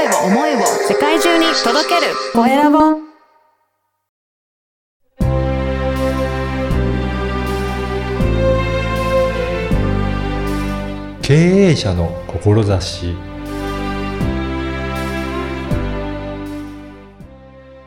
[0.00, 2.78] 声を思いを世界中に届けるコエラボ
[11.20, 13.14] 経営者の志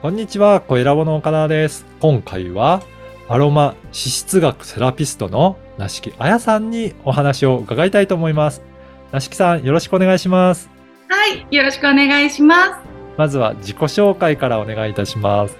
[0.03, 1.85] こんにちは、コエラボの岡田です。
[1.99, 2.83] 今回は
[3.27, 8.61] アロマ脂質学セラピストのなしきあやさんにお話を伺いたいと思います。
[9.11, 10.72] なしきさん、よろしくお願いします。
[11.15, 12.73] はい、よろしくお願いします。
[13.17, 15.55] まずは自己紹介からお願いいたします。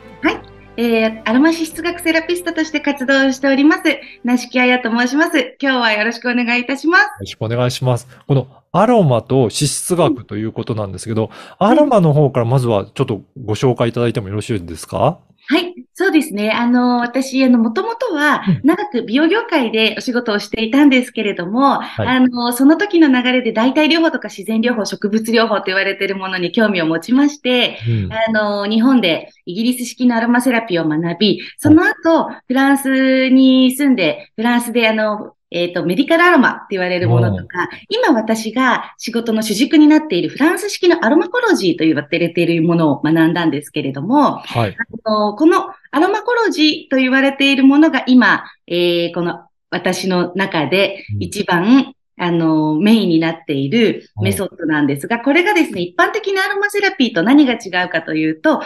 [0.75, 3.83] えー、アロマ脂質学セラピストとして活動しております、
[4.23, 5.55] なしきあやと申します。
[5.61, 7.01] 今日はよろしくお願いいたします。
[7.03, 8.07] よろしくお願いします。
[8.27, 15.19] このアロマと脂質学ということなんですけど、アロマの方からまずはちょっとご紹介いただいてもよろしいですか？
[15.47, 16.49] はい、そうですね。
[16.51, 28.09] あの、私、あの、もともとはうん長く美容業界でお仕事をしていたんですけれども、はいあの、その時の流れで代替療法とか自然療法、植物療法と言われているものに興味を持ちまして、うん。
[28.11, 44.75] あの、日本でイギリス式のアロマセラピーを学び、その後、フランスに住んで、フランスであの、えっ、と、メディカルアロマって言われるものとか、今私が仕事の主軸になっているフランス式のアロマコロジーと言われているものを学んだんですけれども、はい。
[45.05, 51.23] あのこのアロマコロジーと言われているものが今、えーこの私の中でうん。
[51.23, 58.65] 一番、あの、メインになっているメソッドなんですが、これがですね、一般的なアロマセラピーと何が違うかというと、香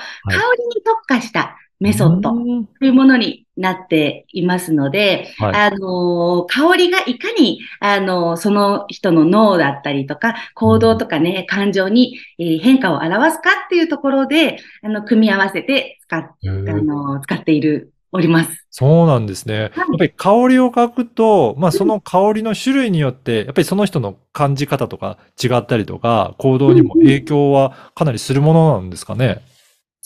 [0.58, 5.56] りに特化したメソッドうんというものになっていますので、はい。
[5.56, 18.66] あの、香りがいかに、あの、その人の脳だったりとか、行動とかね、感情に、えー変化を表すかっていうところで、あの、組み合わせて使っ、へあーの、使っている、おります。
[18.72, 19.56] そうなんですね。
[19.56, 29.42] やっぱり香りを嗅ぐと、まあその香りの種類によって、やっぱりその人の感じ方とか違ったりとか、行動にも影響はかなりするものなんですかね？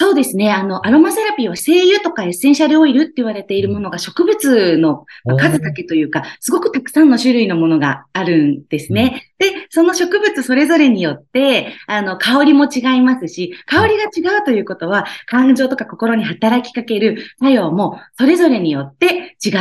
[0.01, 0.51] そうですね。
[0.51, 9.27] あの、アロマセラピーは精油とかエッセンシャルオイルって言われているものが植物のまあ数だけというか、すごくたくさんの種類のものがあるんですね。
[9.37, 19.55] で、その植物それぞれによって、あの、香りも違いますし、香りが違うということは、感情とか心に働きかける作用も、それぞれによって違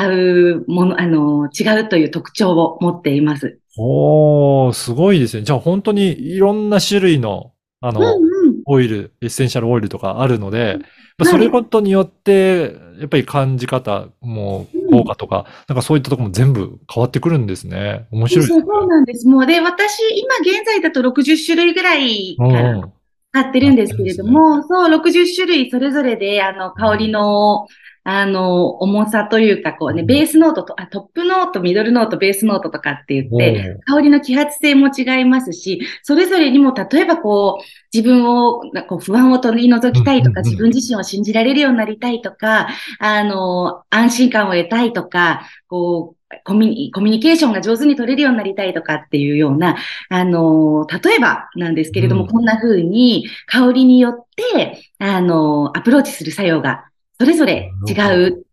[0.55, 3.59] うもの、あの、違うという特徴を持っています。
[3.77, 5.43] おー、すごいですね。
[5.43, 7.53] じゃあ本当にいろんな種類の、
[7.83, 8.30] あうんの、うん。
[8.71, 18.07] オイル、エッセンシャルオイルとかあるので、まあはいそれごとによって、やっぱり感じ方も効果とか、なんかそういったところも全部変わってくるんですね。
[18.11, 18.63] 面白いね。
[18.67, 19.29] そうなんです。
[19.29, 22.93] もう、で、私、今現在だと60種類ぐらいからうんうん
[23.33, 27.67] 使ってるんですけれども、そう、60種類それぞれで、あの、香りの、
[28.13, 30.07] あの、重さというか、こうね、うん。
[30.07, 37.65] ベースノートと、あ、トップノート、ミドルノート、ベースノートとかって言って、香りの揮発性も違いますし、それぞれにも、例えばこう、
[37.97, 49.77] 自分を、なこう不安を取り除きたいとか、自分自身を信じられるようになりたいとか、あの、安心感を得たいとか、こう、コミュニコミュニケーションが上手に取れるようになりたいとかっていうような、
[50.09, 52.29] あの、例えばなんですけれども、うん。
[52.29, 56.90] こんな風に香りによって、あの、アプローチする作用が、
[57.21, 58.47] それぞれ違う、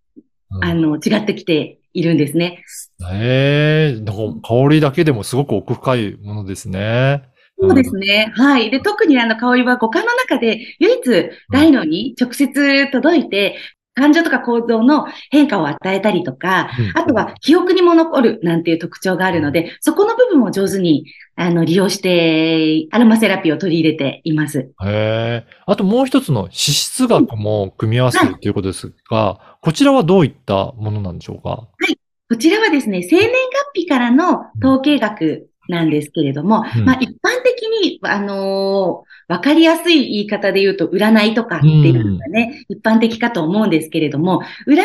[0.52, 2.64] うんあの、違ってきているんですね。
[3.10, 7.24] ええなんか香りだけでもすごく奥深いものですね。
[7.58, 8.34] そうですね。
[8.36, 8.70] はい。
[8.70, 13.56] で、特にあの香りは五感の中で唯一大脳に直接届いて、
[13.98, 17.02] 感情とか行動の変化を与えたりとか、うん。
[17.02, 24.60] あとは記憶にも残るなんていう特徴があるので、そこの部分を上手にあの利用して、アロマセラピーを取り入れています。
[24.60, 25.46] へえ。
[25.66, 31.68] あともう一つの脂質学も組み合わせるということですが、こちらはどういったものなんでしょうか？
[32.30, 33.30] こちらはですね、生年
[33.74, 36.86] 月日からの統計学なんですけれども、うん。
[36.86, 44.78] まあ一般的に、あのーわかりやすい言い方で言うと、占いとかっていうのがね、一般的かと思うんですけれども、占い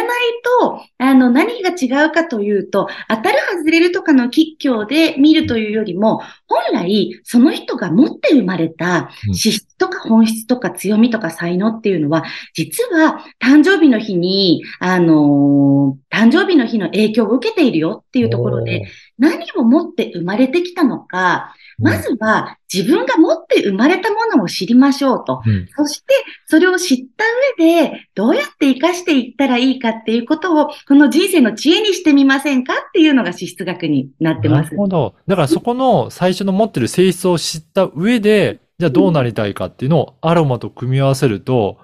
[0.60, 0.81] と、あ
[1.22, 9.34] の、何が違うかというと、当たる外れるとかの吉凶で見るというよりも、本来、その人が持って生まれたうん。
[9.34, 12.24] 資質とか本質とか強みとか才能っていうのは、
[12.54, 18.86] 実は誕生日の日に、あのー誕生日の日の影響を受けているよっていうところで、
[19.18, 25.42] 何を持って生まれてきたのか、まずは自分が持って生まれたものを知りましょうと。
[25.44, 26.14] うん、そして、
[26.46, 27.24] それを知った
[27.58, 34.76] 上で、どうやって活かしていったらいいかっていうことを、この人生の知恵にしてみませんかっていうのが資質学になってますなる。
[34.76, 35.14] ほど。
[35.26, 41.78] だからそこの最初の持ってる性質を知った上で、じゃあどうなりたいかっていうのをアロマと組み合わせると、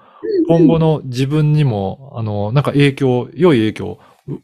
[0.47, 3.99] 今後の自分にも、あの、なんか影響、良い影響を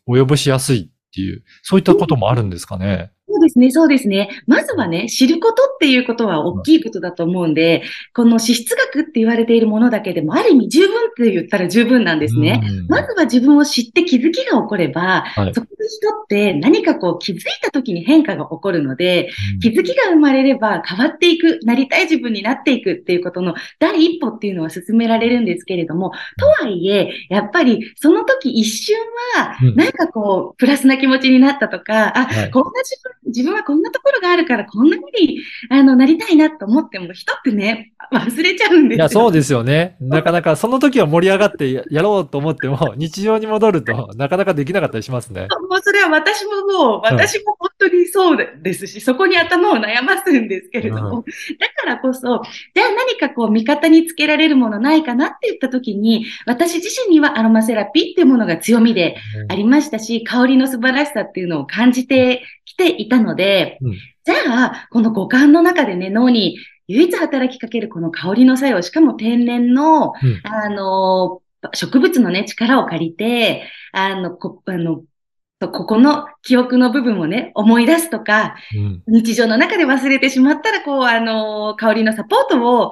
[0.07, 3.11] 及ぼしやすいっていう、そういったこともあるんですかね？
[3.27, 4.29] そうですね、そうですね。
[4.45, 7.83] まずはね、知ることっていうことは大きいことだと思うんで、
[8.13, 12.61] この資質学って言われているものだけでも、ある意味十分って言ったら十分なんですね。
[12.63, 12.87] うん。
[12.87, 15.53] まずは自分を知って気づきが起これば、はい。
[15.53, 19.29] そこで人って何かこう気づいた時に変化が起こるので、
[19.61, 28.95] 気づきが生まれれば変わっていく、なりたい自分になっていくっていうことの第一歩っていうのは進められるんですけれども、とはいえ、やっぱりその時一瞬
[29.35, 32.51] はうん、なんかこう、プラスな気持ちになったとか、あ、はい。
[32.51, 35.39] こんな自分、自分はこんなところがあるからこんな風に、
[35.69, 38.97] あの、なりたいなと思っても、人ってね、忘れちゃうんですよ。
[38.97, 39.97] いや、そうですよね。
[40.01, 45.47] なかなか、その時は盛り上がってややろうと思っても、日常に戻ると、なかなかできなかったりしますね。
[45.69, 51.23] もうそれは私ももう、私も本当にそうですし、そこに頭を悩ますんですけれども、う
[51.59, 52.41] だからこそ、
[52.73, 59.17] じゃあ何かこう味方につけられるものないかなって言った時に、私自身にはアロマセラピーっていうものが強みで
[59.49, 63.93] ありましたし、香りの素晴らしさっていうのを感じてきていたので、うん。
[63.93, 66.57] じゃあ、この五感の中でね、脳に
[66.87, 70.41] 唯一働きかけるこの香りの作用、しかも天然の、うん。
[70.43, 71.41] あの、
[71.73, 75.03] 植物のね、力を借りて、あの、こ、あの、
[75.59, 79.03] ここの記憶の部分をね、思い出すとか、うん。
[79.07, 82.91] 日常の中で忘れてしまったら、こう、あの、香りのサポートを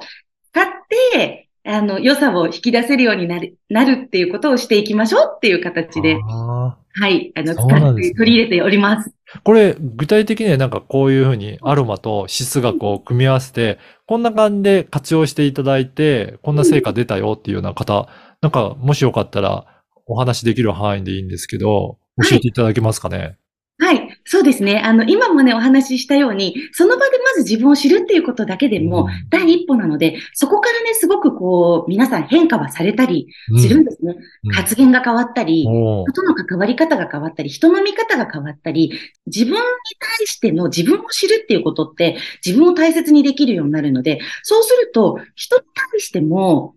[0.52, 9.10] 使って、あの、良さを引き出せるようになる、なるっていうことをしていきましょうっていう形で、あはい、あの、使って取り入れております。
[9.10, 18.08] ーこれ、具体的にはなんかこういうふうにアロマと質学を組み合わせて、こんな感じで活用していただいて、こんな成果出たよっていうような方、
[18.40, 19.66] なんかもしよかったら
[20.06, 23.36] お話できる範囲でいいんですけど、はい教えていただけますかね？
[23.80, 24.78] はい、そうですね。
[24.78, 33.26] あの、今もね、お話ししたように、その場でまず自分を知るっていうことだけでも、うん第一歩なので、そこからね、すごくこう、皆さん変化はされたり
[33.58, 34.14] するんですね。
[34.44, 38.92] うん発言が変わったり、人との関わり方が変わったり、人の見方が変わったり、
[39.26, 39.58] 自分に
[39.98, 42.16] 対しての自分を知るっていうことって、
[42.46, 46.76] 自分を大切にできるようになるので、そうすると、人に対しても、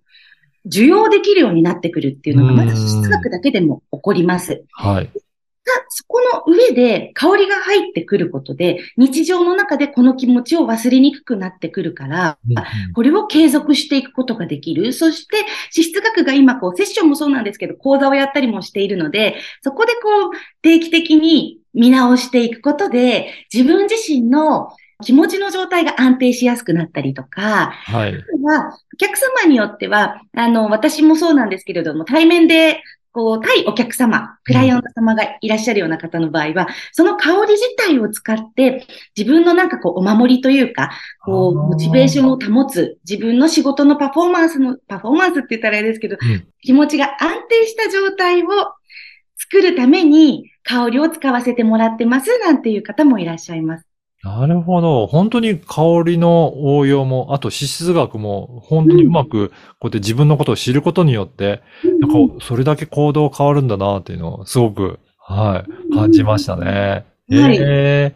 [0.65, 4.63] 受容できるようになってくるっていうのが、まず質学だけでも起こります。
[4.71, 5.09] はい。
[5.67, 12.55] がそこの上で香りが入ってくることで、日常の中でこの気持ちを忘れにくくなってくるから、うん
[12.93, 14.93] これを継続していくことができる。
[14.93, 20.31] そして、資質学が今、こう、セッションもそうなんですけど、講座をやったりもしているので、そこでこう、
[20.61, 24.69] 定期的に見直していくことで、自分自身の
[25.03, 28.13] 気持ちの状態が安定しやすくなったりとか、はい。
[28.43, 32.81] は、お客様によっては、あの、私もそうなんですけれども、対面で、
[33.17, 38.85] こう、対お客様、クライアント様がいらっしゃるような方の場合は、その香り自体を使って、
[39.17, 40.91] 自分のなんかこう、お守りというか、
[41.25, 48.47] こう、モチベーションを保つ、自分の仕事のパフォーマンスの、パフォーマンスって言ったらあれですけど、うん気持ちが安定した状態を
[49.35, 53.86] 作るために、香りを使わせてもらってます、なんていう方もいらっしゃいます。
[54.27, 55.07] なるほど。
[55.07, 59.53] 本当に香りの応用も、あと資質学も、本当にうまく、こ
[59.83, 61.61] うやって自分のことを知ることによって、
[61.99, 67.05] なんか、それだけ行動変わるんだなっていうのを、すごく、はい、感じましたね。
[67.29, 68.15] はいえ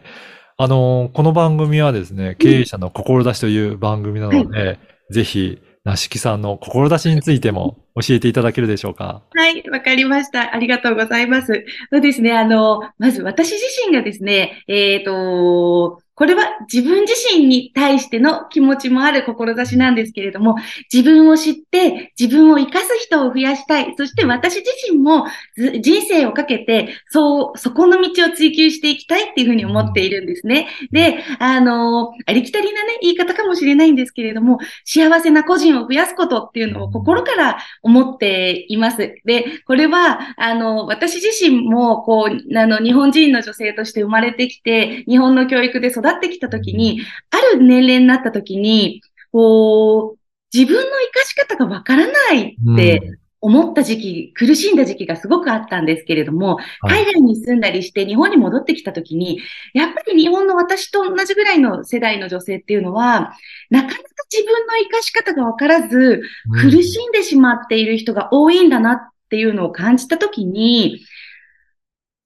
[0.58, 4.78] あの、この番組はですね、経営者の志という番組なので、
[5.10, 9.22] ぜひ、なしきさんの志についても教えていただけるでしょうか？
[9.34, 10.54] はい、わかりました。
[10.54, 11.64] ありがとうございます。
[11.90, 12.32] そうですね。
[12.32, 20.56] あの、まず私自身がですね、えっ、と、これは自分自身に対しての気持ちもある志なんですけれども、
[20.92, 23.94] 自分を知って自分を生かす人を増やしたい。
[23.96, 30.68] そして私自身も人生をかけて、そう、そこの道を追求していきたいっていうふうに思っているんですね。
[30.90, 39.14] で、あの、ありきたりなね、言い方かもしれないんですけれども、幸せな個人を増やすことっていうのを心から思っています。
[39.24, 50.18] で、これは、あの、私自身も、こう、あの、日本人の女性として生まれてきて、日本の教育で育ってきたときに、ある年齢になったときに、こう、
[50.52, 53.00] 自分の生かし方がわからないって
[53.40, 57.04] 思った時期、苦しんだ時期がすごくあったんですけれども、はい。
[57.04, 59.40] 海外に住んだりして日本に戻ってきたときに、
[59.74, 63.32] やっぱり日本の私と同じぐらいの世代の女性っていうのは、
[63.68, 63.98] なかなか
[64.30, 66.70] 自分の生かし方がわからず、うん。
[66.70, 71.00] 苦しんでしまっている人が多いんだなっていうのを感じたときに、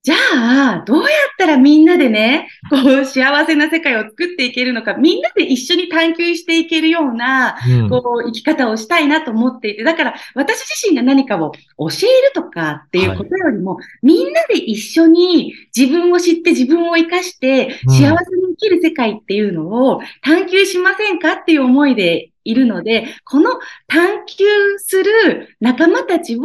[0.07, 7.89] じゃあ、どうやったらみんなでね、こう、幸せな世界を作っていけるのか、みんなで一緒に探求していけるような、うん。
[7.89, 17.93] こう、生き方をしたいなと思っていて、だから私自身が何かを教えるとかっていうことよりも、みんなで一緒に自分を知って自分を生かしてうん。
[17.93, 24.45] 幸せに生きる世界っていうのを探求しませんかっていう思いでいるので、この探求
[24.77, 26.41] する仲間たちを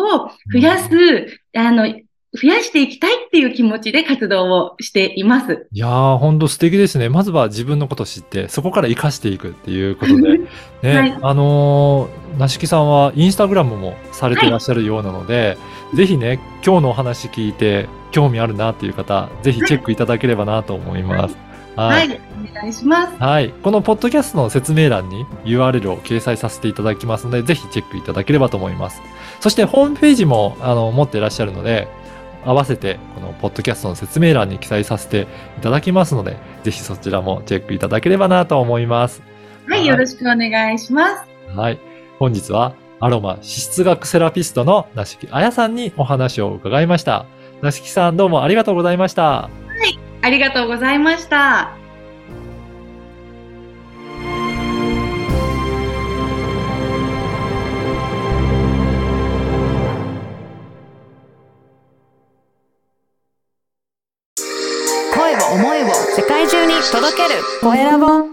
[0.53, 1.87] 増やす、あの、
[2.35, 5.67] 増やしていきたいっていう気持ちで活動をしています。
[5.71, 7.11] いやー、ほんと素敵ですね。
[7.11, 10.39] まずは自分のことを知って、そこから活かしていくっていうことで。
[10.83, 15.59] ね、はいあのー、なしきさんはインスタグラムもされていらっしゃるようなので、
[15.95, 21.37] ぜひね、今日のお話聞いて興味あるなっていう方、ぜひチェックいただければなと思います。
[21.77, 22.19] は、はいい。
[22.51, 23.17] お願いします。
[23.19, 23.51] はい。
[23.63, 29.03] このポッドキャストの説明欄に URL を掲載させていただきますので、ぜひチェックいただければと思います。
[29.41, 31.89] そしてホームページもあの持っていらっしゃるので、
[32.45, 35.27] 合わせてこのポッドキャストの説明欄に記載させて
[35.59, 39.23] いただきますので、ぜひそちらもチェックいただければなと思います。
[39.69, 41.57] はい、よろしくお願いします。
[41.57, 41.79] はい。
[42.19, 47.27] 本日はアロマ脂質学セラピストのなしきあやさんにお話を伺いました。
[47.61, 49.51] なしきさんどうもありがとうございました。
[50.23, 51.82] ありがとうございました。
[67.63, 68.32] 声